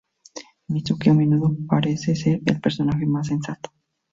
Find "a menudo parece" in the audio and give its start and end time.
1.11-2.15